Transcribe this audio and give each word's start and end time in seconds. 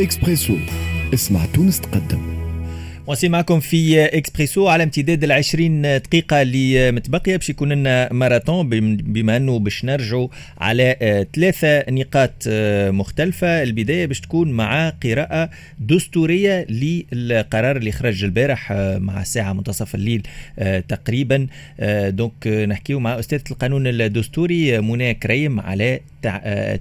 إكسبريسو. 0.00 0.56
اسمع 1.14 1.44
تونس 1.54 1.80
تقدم. 1.80 2.35
وسيم 3.06 3.28
معكم 3.28 3.60
في 3.60 4.04
إكسبريسو 4.04 4.68
على 4.68 4.82
امتداد 4.82 5.24
ال 5.24 5.32
20 5.32 5.82
دقيقة 5.82 6.42
اللي 6.42 6.92
متبقية 6.92 7.36
باش 7.36 7.50
يكون 7.50 7.72
لنا 7.72 8.12
ماراثون 8.12 8.68
بما 8.96 9.36
أنه 9.36 9.58
باش 9.58 9.84
نرجعوا 9.84 10.28
على 10.58 10.96
آه، 11.02 11.26
ثلاثة 11.34 11.90
نقاط 11.90 12.32
آه، 12.48 12.90
مختلفة. 12.90 13.62
البداية 13.62 14.06
باش 14.06 14.20
تكون 14.20 14.52
مع 14.52 14.88
قراءة 14.88 15.50
دستورية 15.78 16.66
للقرار 16.68 17.76
اللي 17.76 17.92
خرج 17.92 18.24
البارح 18.24 18.72
آه، 18.72 18.98
مع 18.98 19.20
الساعة 19.20 19.52
منتصف 19.52 19.94
الليل 19.94 20.22
تقريبا. 20.88 21.46
donc 22.08 22.46
نحكيو 22.46 23.00
مع 23.00 23.18
أستاذة 23.18 23.42
القانون 23.50 23.86
الدستوري 23.86 24.80
منى 24.80 25.14
كريم 25.14 25.60
على 25.60 26.00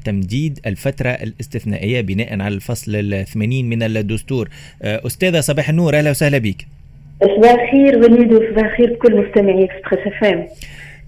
تمديد 0.03 0.59
الفترة 0.65 1.09
الاستثنائية 1.09 2.01
بناء 2.01 2.41
على 2.41 2.55
الفصل 2.55 2.95
الثمانين 2.95 3.69
من 3.69 3.83
الدستور. 3.83 4.49
أستاذة 4.81 5.39
صباح 5.39 5.69
النور 5.69 5.97
أهلا 5.97 6.14
وسهلا 6.15 6.37
بك 6.37 6.67
صباح 7.23 7.51
الخير 7.51 7.97
وليد 7.97 8.33
وصباح 8.33 8.65
الخير 8.65 8.93
بكل 8.93 9.15
مستمعي 9.15 9.63
إكسبريس 9.63 10.07
إف 10.07 10.47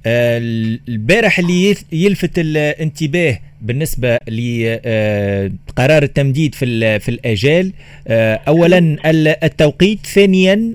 البارح 0.07 1.39
اللي 1.39 1.75
يلفت 1.91 2.39
الانتباه 2.39 3.39
بالنسبة 3.61 4.17
لقرار 4.17 6.03
التمديد 6.03 6.55
في 6.55 6.99
في 6.99 7.09
الآجال. 7.09 7.71
آه، 8.07 8.39
أولا 8.47 8.97
التوقيت 9.43 10.05
ثانيا 10.05 10.73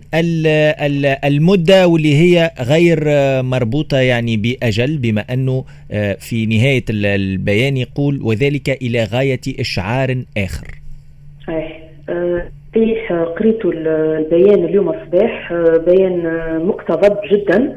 المدة 1.25 1.87
واللي 1.87 2.17
هي 2.17 2.51
غير 2.61 3.01
مربوطة 3.43 3.97
يعني 3.97 4.37
بأجل 4.37 4.99
بما 4.99 5.25
أنه 5.33 5.65
آه، 5.91 6.17
في 6.21 6.47
نهاية 6.47 6.85
البيان 6.91 7.77
يقول 7.77 8.23
وذلك 8.23 8.71
إلى 8.83 9.05
غاية 9.05 9.41
إشعار 9.61 10.25
آخر. 10.37 10.67
صحيح. 11.47 11.83
صحيح 12.75 13.13
قريت 13.13 13.65
البيان 13.65 14.65
اليوم 14.65 14.89
الصباح 14.89 15.53
آه، 15.53 15.77
بيان 15.77 16.23
مقتضب 16.67 17.17
جدا. 17.33 17.77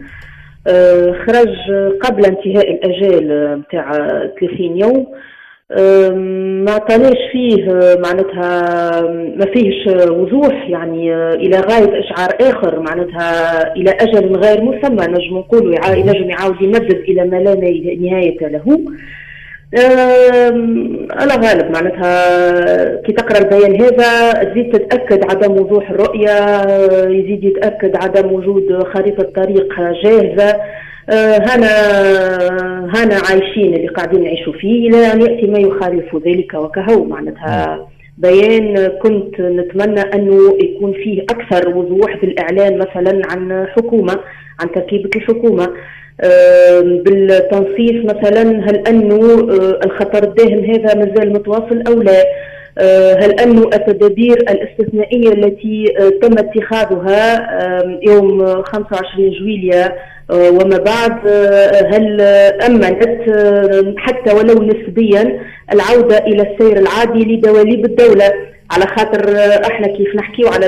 آه، 0.68 1.12
خرج 1.12 1.56
قبل 2.02 2.26
انتهاء 2.26 2.72
الأجال 2.72 3.60
نتاع 3.60 3.92
30 4.40 4.78
يوم. 4.78 5.08
ما 6.66 6.72
عطاناش 6.72 7.18
فيه 7.32 7.66
معناتها 8.04 9.02
ما 9.12 9.46
فيهش 9.54 9.88
وضوح 10.10 10.70
يعني 10.70 11.14
إلى 11.34 11.58
غاية 11.58 12.00
أشعار 12.00 12.30
آخر 12.42 12.80
معناتها 12.80 13.74
إلى 13.76 13.92
أجل 13.92 14.36
غير 14.36 14.62
مسمى 14.62 15.08
نجم 15.08 15.38
نقولوا 15.38 15.76
نجم 15.90 16.30
يعاود 16.30 16.62
يمدد 16.62 16.96
إلى 16.96 17.26
ما 17.26 17.36
لا 17.36 17.56
نهاية 18.00 18.48
له. 18.48 18.78
أنا 19.74 21.36
غالب 21.36 21.72
معناتها 21.72 23.02
كي 23.02 23.12
تقرأ 23.12 23.38
البيان 23.38 23.82
هذا 23.82 24.44
تزيد 24.44 24.72
تتأكد 24.72 25.32
عدم 25.32 25.52
وضوح 25.52 25.90
الرؤية 25.90 26.62
يزيد 27.08 27.44
يتأكد 27.44 27.96
عدم 27.96 28.34
وجود 28.34 28.84
خريطة 28.94 29.24
طريق 29.24 29.74
جاهزة 30.04 30.62
أه، 31.10 31.38
هنا 31.38 31.70
هنا 32.96 33.16
عايشين 33.30 33.74
اللي 33.76 33.88
قاعدين 33.88 34.24
نعيشوا 34.24 34.54
فيه 34.54 34.90
إلى 34.90 35.14
أن 35.14 35.22
يأتي 35.22 35.48
ما 35.48 35.60
يخالف 35.60 36.16
ذلك 36.16 36.54
وكهو 36.54 37.04
معناتها. 37.04 37.88
بيان 38.18 38.88
كنت 38.88 39.42
نتمنى 39.42 40.02
أنه 40.02 40.58
يكون 40.64 40.94
فيه 40.94 41.22
أكثر 41.22 41.78
وضوح 41.78 42.18
في 42.18 42.26
الإعلان 42.26 42.78
مثلا 42.78 43.22
عن 43.32 43.68
حكومة 43.68 44.20
عن 44.60 44.72
تركيبة 44.72 45.10
الحكومة. 45.16 45.74
بالتنصيص 46.84 48.06
مثلا 48.06 48.42
هل 48.70 48.88
أنه 48.88 49.16
آه، 49.16 49.80
الخطر 49.86 50.24
الداهم 50.24 50.64
هذا 50.64 50.96
مازال 50.96 51.34
متواصل 51.34 51.84
أو 51.88 52.02
لا؟ 52.02 52.24
آه، 52.78 53.14
هل 53.14 53.40
أن 53.40 53.58
التدابير 53.58 54.38
الاستثنائية 54.38 55.30
التي 55.30 55.86
آه، 56.00 56.10
تم 56.10 56.36
اتخاذها 56.38 57.48
يوم 58.02 58.64
25 58.64 59.32
جويليا 59.32 59.96
وما 60.32 60.78
بعد 60.78 61.28
هل 61.94 62.22
أمنت 62.66 63.04
حتى 63.98 64.34
ولو 64.36 64.64
نسبيا؟ 64.64 65.40
العودة 65.74 66.18
إلى 66.18 66.42
السير 66.52 66.78
العادي 66.78 67.36
لدواليب 67.36 67.86
الدولة. 67.86 68.34
على 68.72 68.86
خاطر 68.86 69.36
إحنا 69.72 69.88
كيف 69.88 70.16
نحكيو 70.16 70.48
على 70.48 70.68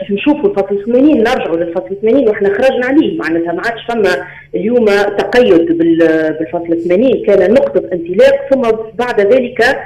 كيف 0.00 0.10
نشوفوا 0.10 0.50
الفصل 0.50 0.84
80 0.86 1.18
نرجعوا 1.18 1.56
للفصل 1.56 1.96
80 2.02 2.28
وإحنا 2.28 2.48
خرجنا 2.48 2.86
عليه. 2.86 3.18
معناتها 3.18 3.52
ما 3.52 3.62
عادش 3.66 3.80
فما 3.88 4.26
اليوم 4.54 4.84
تقيد 5.18 5.78
بالفصل 5.78 6.82
80 6.88 7.24
كان 7.26 7.52
نقطة 7.52 7.82
انطلاق 7.92 8.34
ثم 8.50 8.62
بعد 8.94 9.20
ذلك 9.20 9.76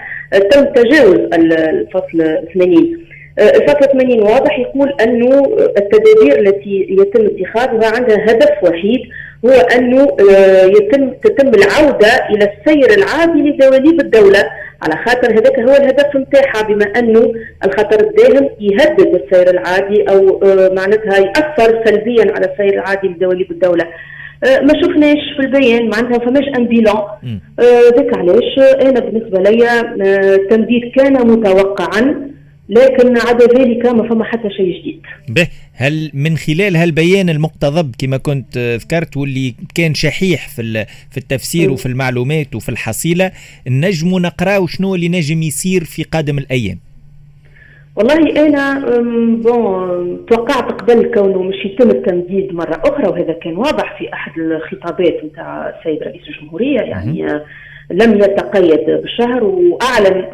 تم 0.50 0.64
تجاوز 0.64 1.18
الفصل 1.34 2.36
80 2.54 2.98
الفصل 3.38 3.98
80 3.98 4.22
واضح 4.22 4.58
يقول 4.58 4.92
أنه 5.00 5.42
التدابير 5.78 6.38
التي 6.38 6.86
يتم 6.90 7.26
اتخاذها 7.26 7.96
عندها 7.96 8.24
هدف 8.24 8.50
وحيد 8.62 9.00
هو 9.44 9.50
أنه 9.50 10.06
يتم 10.66 11.10
تتم 11.24 11.48
العودة 11.48 12.28
إلى 12.30 12.48
السير 12.52 12.98
العادي 12.98 13.38
لدواليب 13.50 14.00
الدولة. 14.00 14.44
على 14.82 14.96
خاطر 15.06 15.32
هذاك 15.32 15.58
هو 15.58 15.76
الهدف 15.76 16.16
نتاعها 16.16 16.62
بما 16.62 16.84
أنه 16.84 17.32
الخطر 17.64 18.00
الداهم 18.00 18.50
يهدد 18.60 19.20
السير 19.22 19.50
العادي 19.50 20.02
أو 20.02 20.40
آه، 20.44 20.70
معناتها 20.76 21.18
يأثر 21.18 21.84
سلبيا 21.84 22.32
على 22.34 22.52
السير 22.52 22.74
العادي 22.74 23.08
لدواليب 23.08 23.50
الدولة. 23.50 23.84
آه، 24.44 24.60
ما 24.60 24.72
شفناش 24.82 25.18
في 25.36 25.40
البيان 25.40 25.90
معناتها 25.90 26.18
فماش 26.26 26.44
ان 26.58 26.66
بيلون 26.66 27.02
ذاك 27.96 28.16
علاش؟ 28.18 28.58
أنا 28.58 29.00
بالنسبة 29.00 29.50
لي 29.50 29.68
آه، 29.68 30.34
التمديد 30.34 30.92
كان 30.96 31.12
متوقعا. 31.12 32.31
لكن 32.72 33.16
عدا 33.18 33.46
ذلك 33.58 33.86
ما 33.86 34.08
فما 34.08 34.24
حتى 34.24 34.50
شيء 34.50 34.80
جديد 34.80 35.00
به 35.28 35.48
هل 35.72 36.10
من 36.14 36.36
خلال 36.36 36.76
هالبيان 36.76 37.30
المقتضب 37.30 37.94
كما 37.98 38.16
كنت 38.16 38.58
ذكرت 38.58 39.16
واللي 39.16 39.54
كان 39.74 39.94
شحيح 39.94 40.48
في 40.48 40.86
في 41.10 41.16
التفسير 41.16 41.70
م. 41.70 41.72
وفي 41.72 41.86
المعلومات 41.86 42.54
وفي 42.54 42.68
الحصيلة 42.68 43.32
نجموا 43.68 44.20
نقراو 44.20 44.66
شنو 44.66 44.94
اللي 44.94 45.08
نجم 45.08 45.42
يصير 45.42 45.84
في 45.84 46.02
قادم 46.02 46.38
الأيام 46.38 46.78
والله 47.96 48.46
أنا 48.46 48.78
بون 49.42 50.26
توقعت 50.30 50.80
قبل 50.82 51.10
كونه 51.14 51.42
مش 51.42 51.64
يتم 51.64 51.90
التمديد 51.90 52.54
مرة 52.54 52.82
أخرى 52.84 53.08
وهذا 53.08 53.32
كان 53.32 53.56
واضح 53.56 53.98
في 53.98 54.12
أحد 54.12 54.32
الخطابات 54.38 55.24
نتاع 55.24 55.74
السيد 55.78 56.02
رئيس 56.02 56.22
الجمهورية 56.28 56.80
يعني 56.80 57.22
م. 57.22 57.40
لم 57.92 58.14
يتقيد 58.14 58.86
بالشهر 58.86 59.44
واعلن 59.44 60.24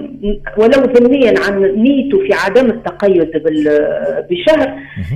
ولو 0.58 0.80
ضمنيا 0.94 1.34
عن 1.46 1.62
نيته 1.62 2.18
في 2.18 2.32
عدم 2.32 2.66
التقيد 2.70 3.30
بشهر. 4.30 4.72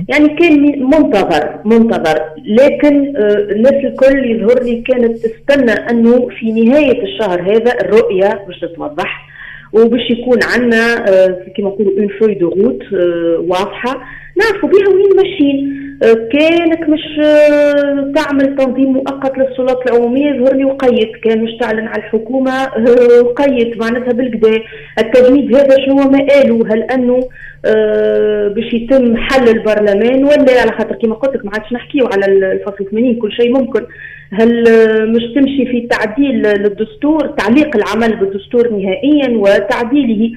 يعني 0.09 0.29
كان 0.29 0.79
منتظر 0.79 1.59
منتظر. 1.65 2.19
لكن 2.45 3.15
آه، 3.17 3.47
الناس 3.51 3.73
الكل 3.73 4.31
يظهر 4.31 4.63
لي 4.63 4.81
كانت 4.81 5.17
تستنى 5.17 5.71
أنه 5.71 6.29
في 6.39 6.51
نهاية 6.51 7.03
الشهر 7.03 7.41
هذا 7.41 7.73
الرؤية 7.81 8.43
باش 8.47 8.59
تتوضح 8.59 9.27
وباش 9.73 10.11
يكون 10.11 10.39
عندنا 10.43 11.09
آه، 11.09 11.37
كما 11.57 11.67
نقولوا 11.69 11.99
une 11.99 12.07
feuille 12.19 12.33
de 12.33 12.49
route 12.49 12.83
واضحة. 13.49 14.01
نعرفوا 14.37 14.69
بها 14.69 14.87
وين 14.89 15.15
ماشيين. 15.17 15.83
كانك 16.11 16.89
مش 16.89 17.19
آه، 17.19 18.11
تعمل 18.15 18.55
تنظيم 18.55 18.93
مؤقت 18.93 19.37
للسلطات 19.37 19.91
العمومية 19.91 20.25
يظهر 20.25 20.55
لي 20.55 20.65
وقيت. 20.65 21.11
كان 21.23 21.43
مش 21.43 21.51
تعلن 21.59 21.87
على 21.87 22.03
الحكومة 22.03 22.51
آه، 22.51 23.21
وقيت 23.25 23.77
معناتها 23.77 24.13
بالكدا 24.13 24.61
التجنيد 24.99 25.55
هذا 25.55 25.75
شنو 25.85 25.95
ما 25.95 26.27
قالوا؟ 26.29 26.67
هل 26.67 26.83
أنه 26.83 27.19
آه، 27.65 28.47
باش 28.47 28.73
يتم 28.73 29.17
حل 29.17 29.49
البرلمان 29.49 30.23
ولا 30.23 30.61
على 30.61 30.71
خاطر 30.71 30.95
كما 30.95 31.15
قلت 31.15 31.35
لك 31.35 31.45
ما 31.45 31.51
عادش 31.53 31.73
نحكيو 31.73 32.05
على 32.13 32.25
الفصل 32.25 32.85
80 32.91 33.15
كل 33.15 33.31
شيء 33.31 33.53
ممكن. 33.59 33.85
هل 34.31 34.63
مش 35.11 35.23
تمشي 35.35 35.65
في 35.65 35.87
تعديل 35.87 36.41
للدستور 36.41 37.27
تعليق 37.27 37.75
العمل 37.75 38.15
بالدستور 38.15 38.69
نهائيا 38.69 39.37
وتعديله 39.37 40.31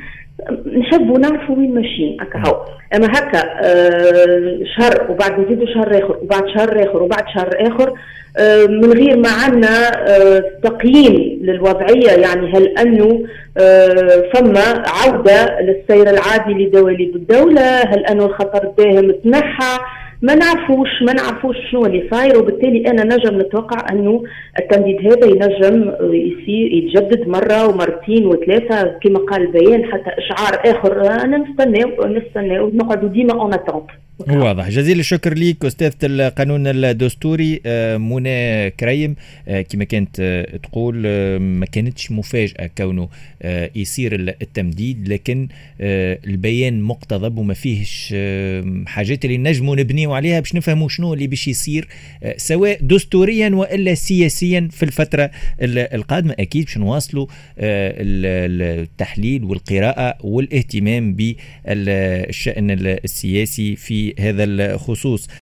نحبوا 0.79 1.19
نعرفوا 1.19 1.57
وين 1.57 1.75
ماشيين 1.75 2.17
هكا 2.21 2.39
هو. 2.49 2.65
أما 2.97 3.07
هكا 3.07 3.39
آه 3.65 4.59
شهر 4.79 5.11
وبعد 5.11 5.41
نزيدوا 5.41 5.67
شهر 5.75 5.99
آخر 5.99 6.17
وبعد 6.23 6.49
شهر 6.49 6.83
آخر 6.91 7.03
وبعد 7.03 7.25
شهر 7.35 7.51
آخر 7.61 7.93
آه 8.39 8.67
من 8.67 8.93
غير 8.93 9.17
ما 9.17 9.29
عندنا 9.45 9.89
آه 10.09 10.45
تقييم 10.63 11.39
للوضعية 11.43 12.11
يعني 12.11 12.53
هل 12.55 12.69
انه 12.79 13.25
آه 13.59 14.23
فما 14.35 14.83
عودة 14.87 15.61
للسير 15.61 16.11
العادي 16.11 16.53
لدواليب 16.65 17.17
الدولة؟ 17.17 17.83
هل 17.83 18.07
انه 18.07 18.25
الخطر 18.27 18.65
الداهم 18.65 19.13
تنحى؟ 19.25 19.79
ما 20.23 20.35
نعرفوش 20.35 21.03
ما 21.03 21.13
نعرفوش 21.13 21.57
شنو 21.71 21.87
اللي 21.87 22.09
صاير 22.11 22.39
وبالتالي 22.39 22.91
أنا 22.91 23.05
نجم 23.05 23.39
نتوقع 23.41 23.93
أنه 23.93 24.23
التمديد 24.59 25.07
هذا 25.07 25.27
ينجم 25.27 25.93
يصير 26.01 26.73
يتجدد 26.73 27.29
مرة 27.29 27.69
ومرتين 27.69 28.27
وثلاثة 28.27 28.99
كما 29.03 29.19
قال 29.19 29.43
البيان 29.43 29.85
حتى 29.85 30.11
إشعار 30.19 30.77
آخر. 30.77 31.01
أنا 31.25 31.37
نستناو 31.37 32.07
نستناو 32.07 32.71
نقعدوا 32.75 33.09
ديما 33.09 33.33
en 33.43 33.55
attente 33.55 33.91
واضح. 34.19 34.69
جزيل 34.69 35.01
الشكر 35.01 35.35
ليك 35.35 35.65
أستاذة 35.65 35.95
القانون 36.03 36.67
الدستوري 36.67 37.61
آه، 37.67 37.97
منى 37.97 38.71
كريم. 38.71 39.17
آه، 39.49 39.61
كما 39.61 39.85
كانت 39.85 40.17
آه، 40.21 40.57
تقول 40.57 40.97
ما 41.39 41.67
كانتش 41.67 42.11
مفاجأة 42.11 42.71
كونه 42.79 43.09
يصير 43.75 44.15
التمديد 44.15 45.09
لكن 45.09 45.49
البيان 45.81 46.83
مقتضب 46.83 47.39
وما 47.39 47.55
فيهش 47.55 48.15
حاجات 48.87 49.25
اللي 49.25 49.39
نجموا 49.39 49.77
نبنيو 49.77 50.13
عليها 50.13 50.41
باش 50.41 50.55
نفهموا 50.55 50.89
شنو 50.89 51.15
اللي 51.15 51.27
باش 51.27 51.49
يصير 51.49 51.89
سواء 52.37 52.79
دستوريا 52.83 53.49
وإلا 53.49 53.95
سياسيا 53.95 54.69
في 54.73 54.83
الفترة 54.83 55.31
القادمة. 55.63 56.35
أكيد 56.39 56.65
باش 56.65 56.79
نواصلوا 56.79 57.27
التحليل 57.59 59.45
والقراءة 59.45 60.15
والاهتمام 60.21 61.15
بالشأن 61.15 62.71
السياسي 63.05 63.77
هذا 64.19 64.45
الخصوص. 64.45 65.29